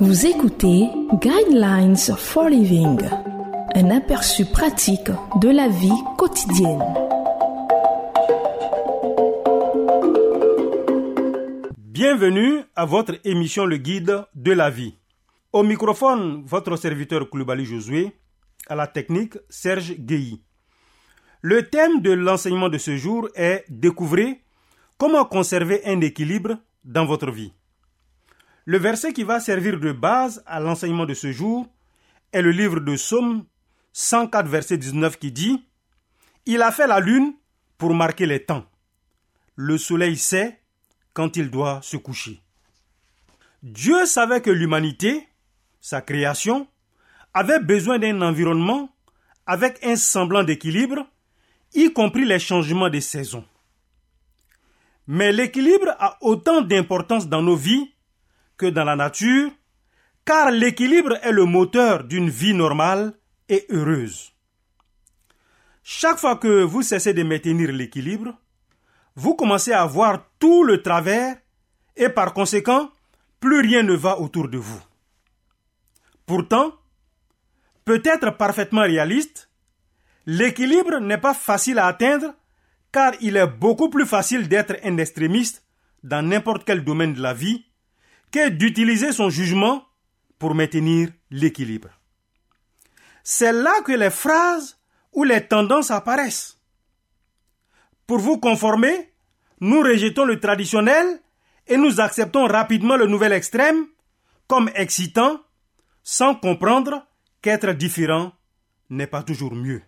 Vous 0.00 0.26
écoutez 0.26 0.88
Guidelines 1.14 1.96
for 1.96 2.48
Living, 2.48 3.00
un 3.74 3.90
aperçu 3.90 4.44
pratique 4.44 5.10
de 5.40 5.48
la 5.48 5.66
vie 5.68 5.90
quotidienne. 6.16 6.84
Bienvenue 11.76 12.62
à 12.76 12.84
votre 12.84 13.18
émission 13.24 13.66
Le 13.66 13.76
Guide 13.76 14.24
de 14.36 14.52
la 14.52 14.70
vie. 14.70 14.94
Au 15.52 15.64
microphone, 15.64 16.44
votre 16.46 16.76
serviteur 16.76 17.28
Koulibaly 17.28 17.64
Josué, 17.64 18.12
à 18.68 18.76
la 18.76 18.86
technique 18.86 19.36
Serge 19.48 19.94
Guéhi. 19.98 20.40
Le 21.42 21.68
thème 21.68 22.02
de 22.02 22.12
l'enseignement 22.12 22.68
de 22.68 22.78
ce 22.78 22.96
jour 22.96 23.28
est 23.34 23.64
Découvrez 23.68 24.44
comment 24.96 25.24
conserver 25.24 25.84
un 25.86 26.00
équilibre 26.02 26.56
dans 26.84 27.04
votre 27.04 27.32
vie. 27.32 27.52
Le 28.68 28.76
verset 28.76 29.14
qui 29.14 29.22
va 29.22 29.40
servir 29.40 29.80
de 29.80 29.92
base 29.92 30.42
à 30.44 30.60
l'enseignement 30.60 31.06
de 31.06 31.14
ce 31.14 31.32
jour 31.32 31.66
est 32.32 32.42
le 32.42 32.50
livre 32.50 32.80
de 32.80 32.96
Psaume 32.96 33.46
104, 33.94 34.46
verset 34.46 34.76
19 34.76 35.18
qui 35.18 35.32
dit 35.32 35.64
Il 36.44 36.60
a 36.60 36.70
fait 36.70 36.86
la 36.86 37.00
lune 37.00 37.32
pour 37.78 37.94
marquer 37.94 38.26
les 38.26 38.44
temps. 38.44 38.66
Le 39.56 39.78
soleil 39.78 40.18
sait 40.18 40.60
quand 41.14 41.38
il 41.38 41.50
doit 41.50 41.80
se 41.80 41.96
coucher. 41.96 42.42
Dieu 43.62 44.04
savait 44.04 44.42
que 44.42 44.50
l'humanité, 44.50 45.26
sa 45.80 46.02
création, 46.02 46.68
avait 47.32 47.60
besoin 47.60 47.98
d'un 47.98 48.20
environnement 48.20 48.94
avec 49.46 49.82
un 49.82 49.96
semblant 49.96 50.44
d'équilibre, 50.44 51.06
y 51.72 51.90
compris 51.94 52.26
les 52.26 52.38
changements 52.38 52.90
des 52.90 53.00
saisons. 53.00 53.46
Mais 55.06 55.32
l'équilibre 55.32 55.88
a 55.98 56.18
autant 56.20 56.60
d'importance 56.60 57.28
dans 57.28 57.40
nos 57.40 57.56
vies 57.56 57.94
que 58.58 58.66
dans 58.66 58.84
la 58.84 58.96
nature, 58.96 59.50
car 60.24 60.50
l'équilibre 60.50 61.16
est 61.22 61.32
le 61.32 61.44
moteur 61.44 62.04
d'une 62.04 62.28
vie 62.28 62.52
normale 62.52 63.14
et 63.48 63.64
heureuse. 63.70 64.32
Chaque 65.82 66.18
fois 66.18 66.36
que 66.36 66.62
vous 66.64 66.82
cessez 66.82 67.14
de 67.14 67.22
maintenir 67.22 67.72
l'équilibre, 67.72 68.34
vous 69.16 69.34
commencez 69.34 69.72
à 69.72 69.86
voir 69.86 70.26
tout 70.38 70.64
le 70.64 70.82
travers 70.82 71.36
et 71.96 72.10
par 72.10 72.34
conséquent, 72.34 72.90
plus 73.40 73.60
rien 73.60 73.82
ne 73.82 73.94
va 73.94 74.20
autour 74.20 74.48
de 74.48 74.58
vous. 74.58 74.82
Pourtant, 76.26 76.72
peut-être 77.86 78.36
parfaitement 78.36 78.82
réaliste, 78.82 79.50
l'équilibre 80.26 80.98
n'est 81.00 81.18
pas 81.18 81.32
facile 81.32 81.78
à 81.78 81.86
atteindre 81.86 82.34
car 82.92 83.12
il 83.20 83.36
est 83.36 83.46
beaucoup 83.46 83.88
plus 83.88 84.06
facile 84.06 84.48
d'être 84.48 84.76
un 84.84 84.98
extrémiste 84.98 85.64
dans 86.02 86.22
n'importe 86.22 86.64
quel 86.64 86.84
domaine 86.84 87.14
de 87.14 87.22
la 87.22 87.32
vie 87.32 87.64
que 88.30 88.48
d'utiliser 88.48 89.12
son 89.12 89.30
jugement 89.30 89.84
pour 90.38 90.54
maintenir 90.54 91.10
l'équilibre. 91.30 91.88
C'est 93.22 93.52
là 93.52 93.82
que 93.84 93.92
les 93.92 94.10
phrases 94.10 94.78
ou 95.12 95.24
les 95.24 95.46
tendances 95.46 95.90
apparaissent. 95.90 96.58
Pour 98.06 98.18
vous 98.18 98.38
conformer, 98.38 99.12
nous 99.60 99.80
rejetons 99.80 100.24
le 100.24 100.40
traditionnel 100.40 101.20
et 101.66 101.76
nous 101.76 102.00
acceptons 102.00 102.46
rapidement 102.46 102.96
le 102.96 103.06
nouvel 103.06 103.32
extrême 103.32 103.86
comme 104.46 104.70
excitant 104.74 105.40
sans 106.02 106.34
comprendre 106.34 107.06
qu'être 107.42 107.72
différent 107.72 108.32
n'est 108.88 109.06
pas 109.06 109.22
toujours 109.22 109.54
mieux. 109.54 109.82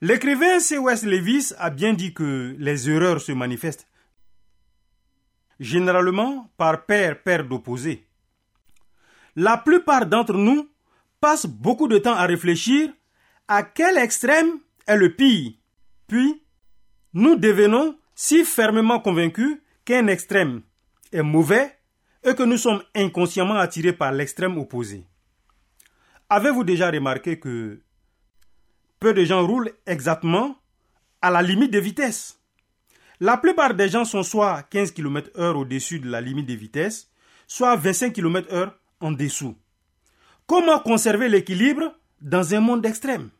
L'écrivain 0.00 0.60
C. 0.60 0.78
West 0.78 1.04
Levis 1.04 1.52
a 1.58 1.70
bien 1.70 1.94
dit 1.94 2.14
que 2.14 2.54
les 2.58 2.90
erreurs 2.90 3.20
se 3.20 3.32
manifestent 3.32 3.88
généralement 5.60 6.50
par 6.56 6.84
paire-paire 6.86 7.44
d'opposés. 7.44 8.06
La 9.36 9.56
plupart 9.56 10.06
d'entre 10.06 10.34
nous 10.34 10.68
passent 11.20 11.46
beaucoup 11.46 11.88
de 11.88 11.98
temps 11.98 12.14
à 12.14 12.26
réfléchir 12.26 12.90
à 13.48 13.62
quel 13.62 13.98
extrême 13.98 14.58
est 14.86 14.96
le 14.96 15.14
pire. 15.14 15.52
Puis, 16.06 16.42
nous 17.12 17.36
devenons 17.36 17.98
si 18.14 18.44
fermement 18.44 19.00
convaincus 19.00 19.58
qu'un 19.84 20.06
extrême 20.06 20.62
est 21.12 21.22
mauvais 21.22 21.78
et 22.22 22.34
que 22.34 22.42
nous 22.42 22.56
sommes 22.56 22.82
inconsciemment 22.94 23.56
attirés 23.56 23.92
par 23.92 24.12
l'extrême 24.12 24.58
opposé. 24.58 25.06
Avez-vous 26.28 26.64
déjà 26.64 26.90
remarqué 26.90 27.38
que 27.38 27.80
peu 28.98 29.12
de 29.12 29.24
gens 29.24 29.46
roulent 29.46 29.72
exactement 29.86 30.56
à 31.20 31.30
la 31.30 31.42
limite 31.42 31.72
de 31.72 31.78
vitesse 31.78 32.40
la 33.20 33.36
plupart 33.36 33.74
des 33.74 33.88
gens 33.88 34.04
sont 34.04 34.22
soit 34.22 34.62
15 34.70 34.92
km 34.92 35.30
heure 35.38 35.56
au-dessus 35.56 36.00
de 36.00 36.08
la 36.08 36.20
limite 36.20 36.46
de 36.46 36.54
vitesse, 36.54 37.10
soit 37.46 37.76
25 37.76 38.12
km 38.12 38.52
heure 38.52 38.78
en 39.00 39.12
dessous. 39.12 39.56
Comment 40.46 40.78
conserver 40.78 41.28
l'équilibre 41.28 41.94
dans 42.20 42.54
un 42.54 42.60
monde 42.60 42.84
extrême? 42.84 43.30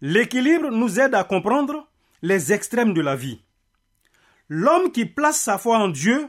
L'équilibre 0.00 0.70
nous 0.70 1.00
aide 1.00 1.14
à 1.14 1.24
comprendre 1.24 1.88
les 2.22 2.52
extrêmes 2.52 2.94
de 2.94 3.00
la 3.00 3.16
vie. 3.16 3.40
L'homme 4.48 4.92
qui 4.92 5.06
place 5.06 5.40
sa 5.40 5.58
foi 5.58 5.78
en 5.78 5.88
Dieu 5.88 6.28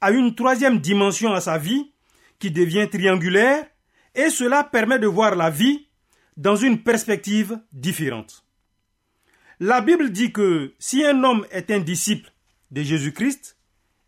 a 0.00 0.10
une 0.10 0.34
troisième 0.34 0.78
dimension 0.78 1.32
à 1.32 1.40
sa 1.40 1.58
vie 1.58 1.92
qui 2.38 2.50
devient 2.50 2.88
triangulaire 2.90 3.64
et 4.14 4.30
cela 4.30 4.64
permet 4.64 4.98
de 4.98 5.06
voir 5.06 5.36
la 5.36 5.48
vie 5.48 5.86
dans 6.36 6.56
une 6.56 6.82
perspective 6.82 7.60
différente. 7.72 8.41
La 9.64 9.80
Bible 9.80 10.10
dit 10.10 10.32
que 10.32 10.74
si 10.80 11.04
un 11.04 11.22
homme 11.22 11.46
est 11.52 11.70
un 11.70 11.78
disciple 11.78 12.32
de 12.72 12.82
Jésus-Christ, 12.82 13.56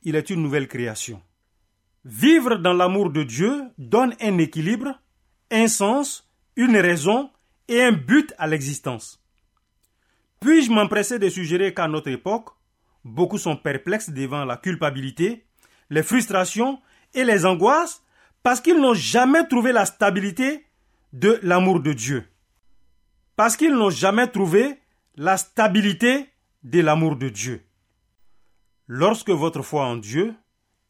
il 0.02 0.16
est 0.16 0.28
une 0.28 0.42
nouvelle 0.42 0.66
création. 0.66 1.22
Vivre 2.04 2.56
dans 2.56 2.72
l'amour 2.72 3.10
de 3.10 3.22
Dieu 3.22 3.62
donne 3.78 4.16
un 4.20 4.38
équilibre, 4.38 5.00
un 5.52 5.68
sens, 5.68 6.28
une 6.56 6.76
raison 6.76 7.30
et 7.68 7.80
un 7.84 7.92
but 7.92 8.34
à 8.36 8.48
l'existence. 8.48 9.22
Puis-je 10.40 10.72
m'empresser 10.72 11.20
de 11.20 11.28
suggérer 11.28 11.72
qu'à 11.72 11.86
notre 11.86 12.10
époque, 12.10 12.48
beaucoup 13.04 13.38
sont 13.38 13.56
perplexes 13.56 14.10
devant 14.10 14.44
la 14.44 14.56
culpabilité, 14.56 15.46
les 15.88 16.02
frustrations 16.02 16.80
et 17.14 17.22
les 17.22 17.46
angoisses 17.46 18.02
parce 18.42 18.60
qu'ils 18.60 18.80
n'ont 18.80 18.92
jamais 18.92 19.46
trouvé 19.46 19.70
la 19.70 19.86
stabilité 19.86 20.66
de 21.12 21.38
l'amour 21.44 21.78
de 21.78 21.92
Dieu. 21.92 22.24
Parce 23.36 23.56
qu'ils 23.56 23.76
n'ont 23.76 23.90
jamais 23.90 24.26
trouvé 24.26 24.80
la 25.16 25.36
stabilité 25.36 26.28
de 26.62 26.80
l'amour 26.80 27.16
de 27.16 27.28
Dieu. 27.28 27.62
Lorsque 28.86 29.30
votre 29.30 29.62
foi 29.62 29.86
en 29.86 29.96
Dieu 29.96 30.34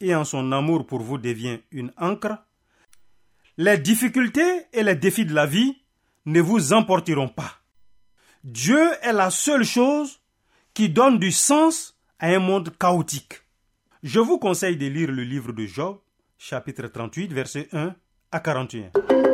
et 0.01 0.15
en 0.15 0.25
son 0.25 0.51
amour 0.53 0.87
pour 0.87 1.01
vous 1.01 1.19
devient 1.19 1.61
une 1.71 1.93
encre, 1.97 2.39
les 3.57 3.79
difficultés 3.79 4.67
et 4.73 4.83
les 4.83 4.97
défis 4.97 5.27
de 5.27 5.35
la 5.35 5.47
vie 5.47 5.77
ne 6.27 6.41
vous 6.41 6.73
emporteront 6.73 7.29
pas. 7.29 7.61
Dieu 8.43 8.91
est 9.03 9.12
la 9.12 9.31
seule 9.31 9.65
chose 9.65 10.21
qui 10.73 10.89
donne 10.89 11.19
du 11.19 11.31
sens 11.31 11.97
à 12.19 12.29
un 12.29 12.41
monde 12.41 12.77
chaotique. 12.79 13.43
Je 14.03 14.21
vous 14.21 14.39
conseille 14.39 14.77
de 14.77 14.87
lire 14.87 15.11
le 15.11 15.23
livre 15.23 15.53
de 15.53 15.67
Job, 15.67 15.99
chapitre 16.37 16.89
38, 16.89 17.33
versets 17.33 17.69
1 17.73 17.95
à 18.33 18.41
41. 18.41 19.34